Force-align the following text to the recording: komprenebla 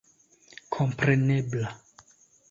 komprenebla 0.73 1.65